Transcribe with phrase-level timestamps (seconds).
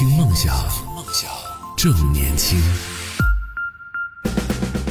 [0.00, 0.56] 听梦想，
[1.76, 2.58] 正年轻。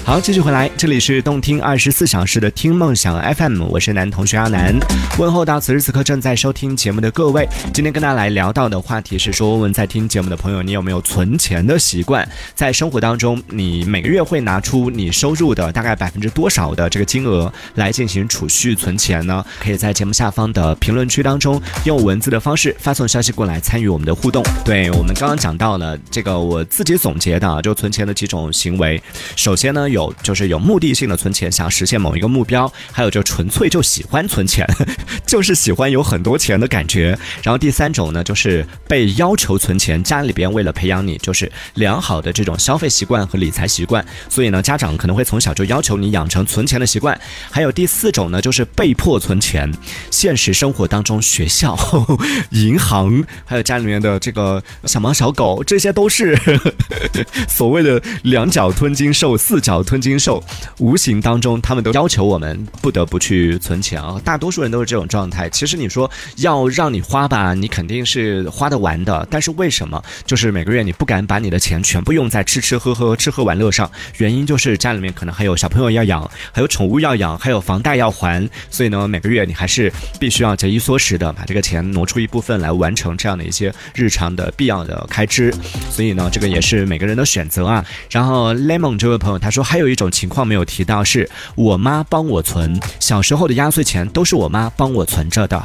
[0.10, 4.76] 好，继续回来，这里是动听二十四小时的听梦想 FM，我是男同学阿南，
[5.20, 7.48] 问候到此时此刻正在收听节目的各位。
[7.72, 12.28] 今天跟大家来聊到的话题是说，问问在听节目的朋友，你有没有存钱的习惯？
[12.56, 19.46] 在生活当中，你每个月会拿出你收入的大概百分之多少的这个金额来进行储蓄存钱呢？
[19.60, 24.44] 可以在节目下方的评论区当中用文字的方式发送消息过来参与我们的互动。
[24.66, 29.00] 对我们刚刚讲到了这个我自己总结的啊就存钱的几种行为，
[29.36, 29.99] 首先呢有。
[30.00, 34.66] 有就是有目的性的存钱，想实现某一个目标；还有就纯粹就喜欢存钱，
[35.28, 37.18] 就是喜欢有很多钱的感觉。
[37.44, 47.20] 然后第三种呢，就是被要求存钱，家里边为了培养你就是良好的这种消费习惯和理财习惯，所以呢，家长可能会从小就要求你养成存钱的习惯。
[47.52, 49.70] 还有第四种呢，就是被迫存钱，
[50.10, 51.78] 现实生活当中，学校、
[52.52, 56.40] 银行，还有家里面的这个小猫小狗，这些都是
[57.50, 59.79] 所谓的两脚吞金兽，四脚。
[59.84, 60.44] 吞金兽，
[60.78, 64.20] 无形当中他们都要求我们不得不去存钱啊！
[64.24, 65.50] 大多数人都是这种状态。
[65.50, 69.28] 其实你说要让你花吧，你肯定是花得完的。
[69.30, 73.90] 但是为什么就是每个月你不敢把你的钱全部用在吃吃喝喝、吃喝玩乐上？
[74.18, 78.48] 原因就是家里面可能还有小朋友要养，还有宠物要养，还有房贷要还。
[78.70, 85.54] 所以呢，每个月你还是必须要节衣缩食的，把这个钱挪出一部分来完成这样的一些日常的必要的开支。
[85.90, 87.86] 所以呢，这个也是每个人的选择啊。
[88.10, 89.80] 然后 Lemon 这位朋友他说还。
[89.80, 95.64] 有一种情况没有提到，是我妈帮我存，小时候的压岁钱都是我妈帮我存着的。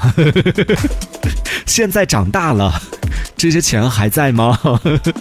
[1.67, 2.81] 现在长大了，
[3.37, 4.57] 这些钱还在吗？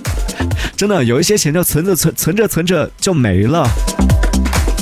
[0.77, 3.67] 真的有一些钱就存着存存着存着就没了。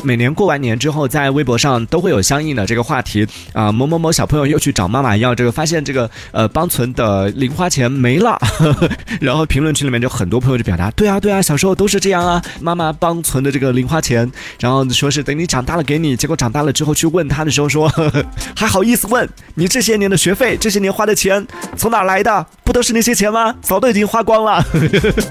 [0.03, 8.39] 每年过完年之后，在微博上都会有相应的这个话题啊，某某某小朋友又去找妈妈要这个，发现这个呃帮存的零花钱没了，
[9.21, 14.29] 然后评论区里面就很多朋友就表达，对啊对啊，小时候都是这样啊，妈妈帮存的这个零花钱，
[14.59, 17.91] 然后说是等你长大了给你，结果长大了之后去问他的时候说，
[18.55, 21.45] 还好意思问你这些年的学费，这些年花的钱
[21.77, 22.45] 从哪来的？
[22.63, 23.53] 不都是那些钱吗？
[23.61, 24.65] 早都已经花光了。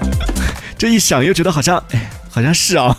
[0.77, 2.95] 这一想又觉得好像，哎，好像是啊。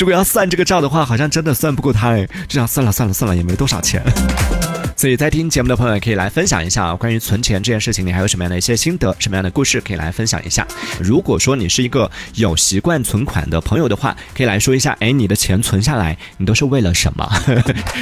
[0.00, 4.02] 如果要算这个账的话，好像真的算不过他哎，这样算了算了算了，也没多少钱。
[5.00, 10.68] 所以在听节目的朋友也可以来分享一下啊，关于存钱这件事情，你还有什么样的一些心得，什么样的故事可以来分享一下？
[11.00, 17.26] 如果说你是一个有习惯存款的朋友的话，可以来说一下，哎，你的钱存下来，你都是为了什么？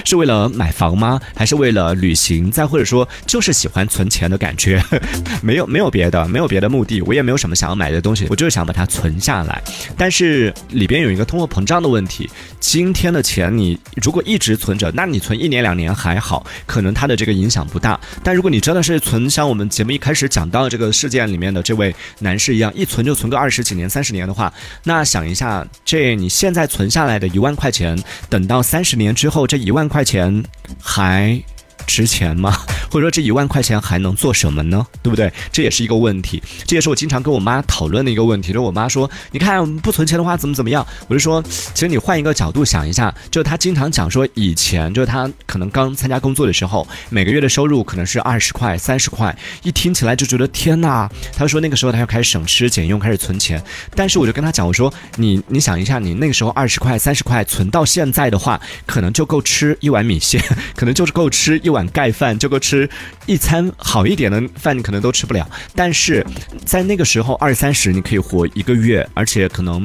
[0.05, 1.21] 是为了买房吗？
[1.37, 2.51] 还是为了旅行？
[2.51, 4.83] 再或者说，就是喜欢存钱的感觉？
[5.41, 9.63] 没有，没有别的，没有别的目的，我也没有什么想要买的东西，我就是想把它存下来。
[9.97, 16.88] 但是里边有一个通货膨胀的问题，今天的钱你如果一直存着，那你存一年两年还好，可能。
[16.93, 24.53] 他的这个影响不大，但如果你真的是存像我们节目一开始讲到这个事件里面的这位男士一样，一存就存个二十几年、三十年的话，
[24.85, 30.45] 那想一下，这你现在存下来的一万块钱，等到三十年之后，这一万块钱
[30.81, 31.41] 还？
[31.89, 32.53] 值钱吗？
[32.93, 34.87] 或者说这一万块钱还能做什么呢？
[35.03, 35.33] 对不对？
[35.51, 36.41] 这也是一个问题。
[36.67, 38.53] 这也是我经常跟我妈讨论的一个问题。
[38.53, 41.43] 就我妈说：“你看不存钱的话怎么怎么样？”我就说
[41.75, 51.11] ：“其实你换一个角度想一下，就她经常讲说，以前就是她可能刚参加工作的时候，每个月的收入可能是二十块、三十块，一听起来就觉得天哪。
[51.35, 53.63] 她说那个时候她要开始省吃俭用，开始存钱。
[53.95, 60.43] 但是我就跟她讲，我说你你想一下，你那个时候二十块、三十块存到现在的话，可能就够吃一碗米线，
[60.77, 62.89] 可能就是够吃一碗。”碗盖饭就够吃
[63.27, 65.49] 一餐好一点的饭，你可能都吃不了。
[65.77, 66.27] 但是
[66.67, 69.85] 在那个时候二三十，你可以活一个月，而且可能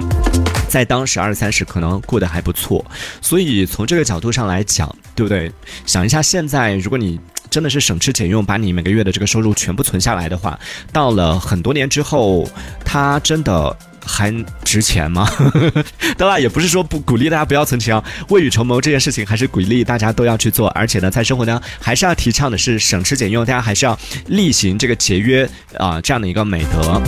[0.68, 2.84] 在当时二三十可能过得还不错。
[3.22, 5.52] 所以从这个角度上来讲，对不对？
[5.86, 7.20] 想一下，现在如果你
[7.52, 10.60] 真的是省吃俭用，把你每个月的这个收入全部存下来的话，
[10.92, 12.50] 到了很多年之后，
[12.84, 13.78] 他真的。
[14.06, 14.32] 还
[14.64, 15.28] 值钱吗？
[16.18, 20.68] 当然也不是说不鼓励大家不要存钱啊，未雨绸缪这件事情还是鼓励大家都要去做。
[20.70, 23.98] 而且呢，在生活当中还是要提倡的是省吃俭用，大家还是要
[24.28, 27.02] 例行这个节约啊这样的一个美德。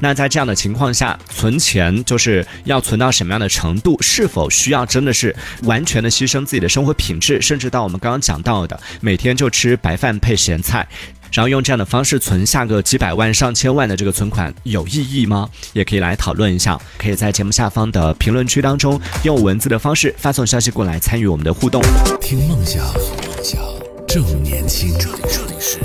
[0.00, 3.96] 那在这样的情况下，存钱就是要存到什么样的程度？
[4.02, 10.86] 是否需要真的是完全的牺牲自己的生活品质，甚至到我们刚刚讲到的每天就吃白饭配咸菜？
[11.34, 15.50] 然后用这样的方式存下个几百万、上千万的这个存款有意义吗？
[15.72, 16.80] 也可以来讨论一下。
[16.96, 21.82] 可以在节目下方的评论区当中用文字的方式发送消息过来，参与我们的互动。
[22.20, 23.60] 听梦想，梦想
[24.06, 24.96] 正年轻。
[24.96, 25.80] 这里这里是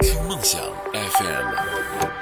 [0.00, 0.58] 听梦想。
[0.94, 1.55] FM。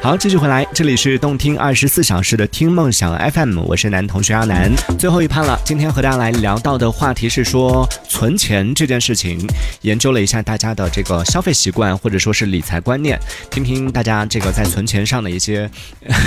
[0.05, 4.71] 好，继续回来，这里是动听二十四小时的听梦想 FM，我是男同学阿南。
[4.99, 9.39] 最后一趴了，今天和大家来聊到的话题是说存钱这件事情，
[9.81, 13.19] 研究了一下大家的这个消费习惯或者说是理财观念，
[13.51, 15.71] 听听大家这个在存钱上的一些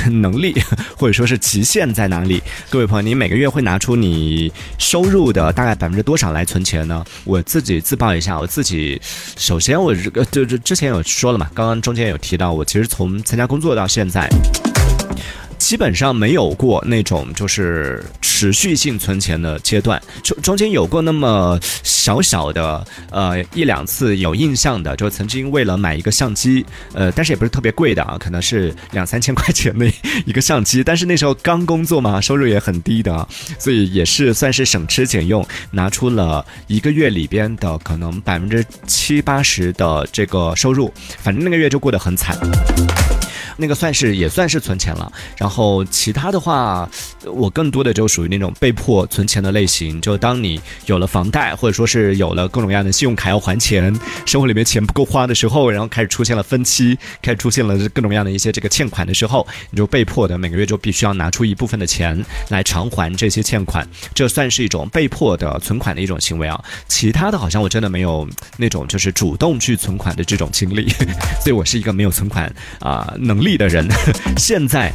[0.09, 0.59] 能力
[0.97, 2.41] 或者说是极限在哪里。
[2.71, 7.06] 各位朋友，你每个月会拿出你收入的大概百分之多少来存钱呢？
[7.25, 9.00] 我自己自曝一下，我自己
[9.38, 13.67] 首先我这个就就之前有说了嘛，刚刚中间有提到，我其实从参加工作。
[13.68, 14.30] 做到现在，
[15.58, 29.86] 基本上没有过那种就是持续性存钱的阶段，中中间有过那么小小的呃一两次有印象的，就曾经为了买一个相机，呃，但是也不是特别贵的啊，可能是两三千块钱的
[30.25, 33.28] 一个相机，但是那时候刚工作嘛，收入也很低的，
[33.60, 42.38] 所以也是算是省吃俭用，拿出了一个月里边的可能百分之七八十的这个收入，反正那个月就过得很惨。
[43.57, 46.88] 那个算是也算是存钱了，然后其他的话，
[47.25, 50.00] 我更多的就属于那种被迫存钱的类型。
[50.00, 53.94] 就当你有了房贷，或者说是有了各种各样的信用卡要还钱，
[54.25, 66.63] 生活里面钱不够花的时候，然后开始出现了分期，开始出现了各种各样的一些这个欠款的时候，你就被迫的每个月就必须要拿出一部分的钱来偿还这些欠款，这算是一种被迫的存款的一种行为啊。
[66.88, 68.27] 其他的好像我真的没有
[68.57, 70.88] 那种就是主动去存款的这种经历，
[71.42, 73.47] 所以我是一个没有存款啊能力。
[73.48, 73.88] 力的人，
[74.38, 74.92] 现在。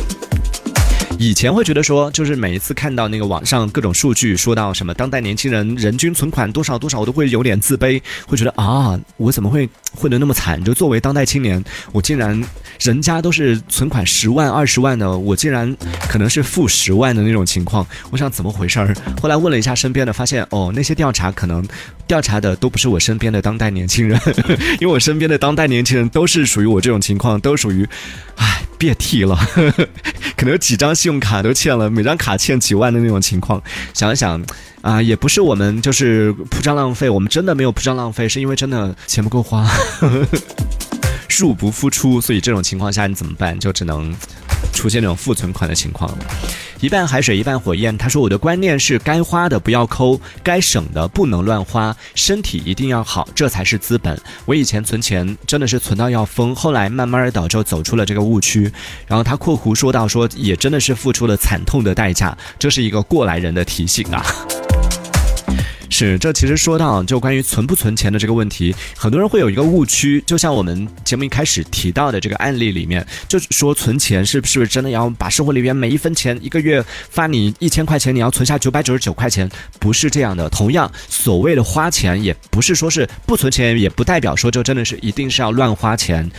[1.22, 10.62] 以前会觉得说，就是每一次看到那个网上各种数据，说到什么当代年轻人人均存款多少多少，我都会有点自卑，会觉得啊，我怎么会混得那么惨？
[10.64, 12.42] 就作为当代青年，我竟然
[12.80, 15.72] 人家都是存款十万二十万的，我竟然
[16.08, 17.86] 可能是负十万的那种情况。
[18.10, 18.92] 我想怎么回事儿？
[19.20, 21.64] 后来问了一下身边的，发现哦，那些调查可能
[22.04, 24.20] 调查的都不是我身边的当代年轻人，
[24.82, 27.88] 因为我身边的当代年轻人都是属于我这种情况，都属于，
[28.34, 28.51] 唉。
[28.82, 29.36] 别提了，
[30.36, 33.62] 可能有几张信用卡都欠了，每张卡欠几万的那种情况。
[33.94, 34.42] 想一想
[34.80, 39.70] 啊，也不是我们就是铺张浪费，我们真的没有铺张浪费，是因为真的钱不够花，
[41.38, 43.56] 入不敷出，所以这种情况下你怎么办？
[43.60, 44.12] 就只能。
[44.72, 46.10] 出现那种负存款的情况，
[46.82, 47.96] 一半海水一半火焰。
[47.96, 58.68] 他说：“我的观念是，该花的不要抠，该省的不能乱花，身体一定要好，这才是资本。”我以前存钱真的是存到要疯，后来慢慢的就走出了这个误区。
[59.06, 64.26] 然后他括弧说到说，也真的是付出了惨痛的代价，这是一个过来人的提醒啊。
[65.92, 79.48] 是，这其实说到就关于存不存钱的这个问题，很多人会有一个误区，就像我们节目一开始提到的这个案例里面，就是说存钱是不是真的要把生活里面每一分钱，一个月发你一千块钱，你要存下九百九十九块钱，
[79.78, 80.48] 不是这样的。
[80.48, 86.30] 同样，所谓的花钱，也不是说是不存钱，也不代表说就真的是一定是要乱花钱。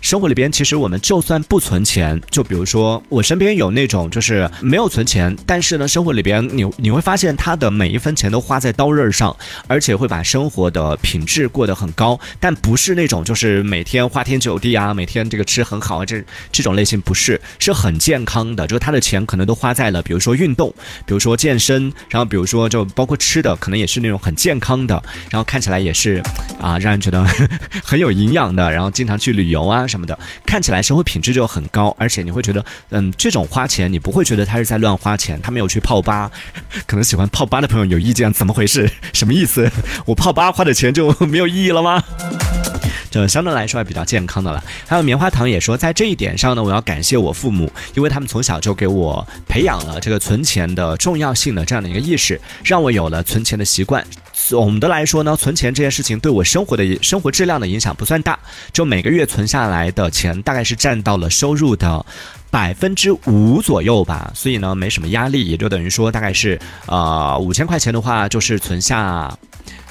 [0.00, 9.36] 生活里边，其实我们就算不存钱，就比如说我身边有那种就是没有存钱，但是呢，生活里边你你会发现他的每一分钱都花在刀刃上，
[9.66, 16.22] 而且会把生活的品质过得很高，但不是那种就是每天花天酒地啊，每天这个吃很好啊，这
[16.52, 20.72] 这种类型不是，是很健康的，就是他的钱可能都花在了，比如说运动，
[21.04, 26.22] 比如说健身，然后比如说就包括吃的，可能也是那种很健康的，然后看起来也是
[26.60, 27.24] 啊，让人觉得
[27.82, 29.86] 很有营养的，然后经常去旅游啊。
[29.88, 36.30] 什么的，看起来生活品质就很高，而且你会觉得，嗯，这种花钱你不会觉得他是在乱花钱，他没有去泡吧？
[36.86, 38.90] 可能喜欢泡吧的朋友有意见，怎么回事？
[39.12, 39.70] 什么意思？
[40.06, 42.02] 我泡吧花的钱就没有意义了吗？
[43.10, 44.62] 就相对来说还比较健康的了。
[44.86, 54.04] 还有棉花糖也说，在这一点上呢，我要感谢我父母，因为他们从小就给我培养了这个存钱的重要性的这样的一个意识，让我有了存钱的习惯。
[54.46, 58.38] 总的来说呢，存钱这件事情对我生活的生活质量的影响不算大，
[58.72, 62.04] 就每个月存下来的钱大概是占到了收入的
[62.50, 69.36] 百分之五左右吧，所以呢没什么压力，也就等于说大概是呃五千块钱的话就是存下。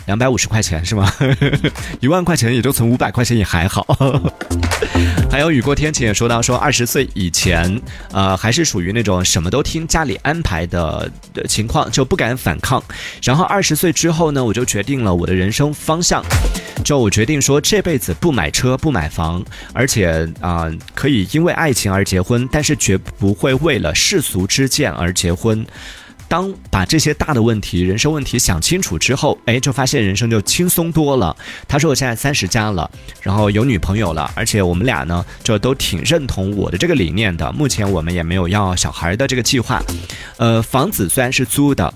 [0.05, 1.11] 两百五十块钱是吗？
[1.99, 3.85] 一万块钱也就存五百块钱也还好。
[5.37, 7.79] 还有雨过天晴也说到说二十岁以前，
[8.11, 12.83] 呃，还是属于那种什么都听家里安排的的情况，就不敢反抗。
[13.21, 16.25] 然后二十岁之后呢，我就决定了我的人生方向，
[16.83, 20.65] 就我决定说这辈子不买车不买房，而且啊
[20.95, 25.63] 可以因为爱情而结婚，但是绝不会为了世俗之见而结婚。
[26.27, 31.35] 当把这些大的问题、人生问题想清楚之后，哎，就发现人生就轻松多了。
[31.67, 32.89] 他说：“我现在三十加了，
[33.21, 37.51] 然后有女朋友了，而且我们俩呢，就都挺认同我的这个理念的。
[37.53, 39.81] 目前我们也没有要小孩的这个计划。
[40.37, 41.93] 呃，房子虽然是租的。”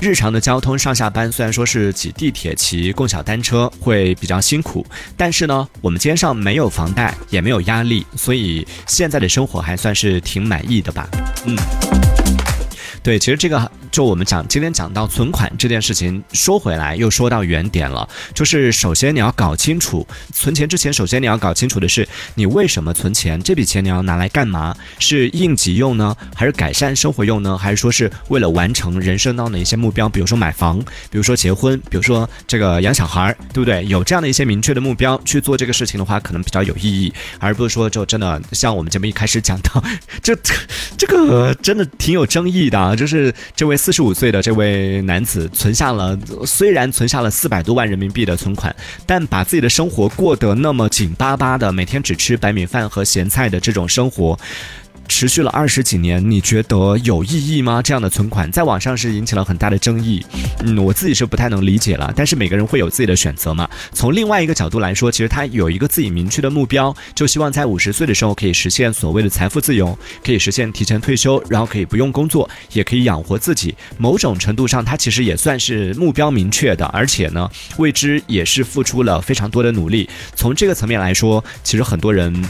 [0.00, 4.84] 日常的交通上下班虽然说是挤地铁、骑共享单车会比较辛苦，
[5.16, 11.08] 但是呢，我们肩上没有房贷，也没有压力，所以现在的生活还算是挺满意的吧。
[11.46, 11.56] 嗯。
[13.02, 24.74] 对，其实这个就我们讲今天讲到存款这件事情，说回来又说到原点了，就是首先你要搞清楚存钱之前，首先你要搞清楚的是你为什么存钱，这笔钱你要拿来干嘛？
[24.98, 27.56] 是应急用呢，还是改善生活用呢？
[27.58, 30.78] 还是说是为了完成人生当中的一些目标，比如说买房，
[31.10, 33.84] 比如说结婚，比如说这个养小孩，对不对？
[33.84, 39.84] 有这样的一些明确的目标去做这个事情的话，可能比较有意义，而不是说就真的像我们节目一开始讲到，
[40.22, 40.34] 这
[40.96, 42.96] 这个真的挺有争议的。
[42.96, 48.72] 就是这位四十五岁的这位男子存下了，虽然存下了四百多万人民币的存款，
[49.04, 54.38] 但把自己的生活过得那么紧巴巴的，每天只吃白米饭和咸菜的这种生活。
[55.08, 57.82] 持续了二十几年，你觉得有意义吗？
[57.82, 60.24] 这样的存款在网上是引起了很大的争议。
[60.64, 62.12] 嗯，我自己是不太能理解了。
[62.16, 63.68] 但是每个人会有自己的选择嘛。
[63.92, 73.74] 从另外一个角度来说，其实他有一个自己明确的目标，就希望在五十岁的时候可以实现所谓的财富自由，可以实现提前退休，然后可以不用工作，也可以养活自己。
[73.98, 80.08] 某种程度上，他其实也算是目标明确的，而且呢，为之也是付出了非常多的努力。
[80.34, 82.42] 从这个层面来说，其实很多人。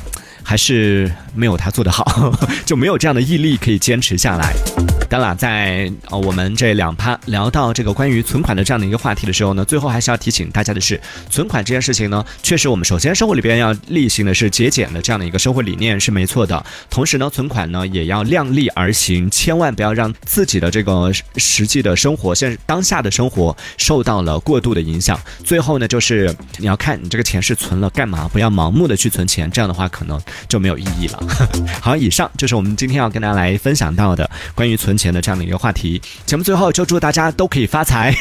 [0.43, 2.33] 还是没有他做得好，
[2.65, 5.02] 就没有这样的毅力可以坚持下来。
[5.13, 16.65] 当然，在呃我们这两趴聊到这个关于存款的这样的一个话题的时候呢，最后还是要提醒大家的是，存款这件事情呢，确实我们首先生活里边要例行的是节俭的这样的一个生活理念是没错的。
[16.89, 25.21] 同时呢，存款呢也要量力而行，千万不要让自己的这个实际的生活，现当下的生活受到了过度的影响。
[25.45, 31.23] 最后呢，就是你要看你这个钱是存了干嘛，不要盲目的去存钱，这样的话可能就没有意义了。
[31.83, 34.97] 好，以上就是我们今天要跟大家来分享到的关于存。
[35.03, 38.15] 钱的这样的一个话题，节目最后就祝大家都可以发财，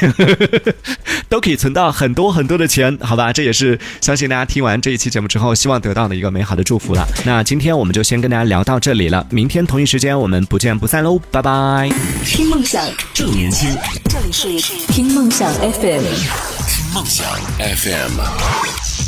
[1.29, 3.31] 都可以存到很多很多的钱，好吧？
[3.31, 7.05] 这也是相信大家听完这一期节目之后，希望得到的一个美好的祝福了。
[7.23, 11.89] 那今天我们就先跟大家聊到这里了，明天同一时间我们不见不散喽，拜拜。
[12.25, 12.83] 听梦想
[13.13, 13.69] 正年轻，
[14.09, 16.03] 这里是听梦想 FM，
[16.67, 17.27] 听梦想
[17.59, 19.00] FM。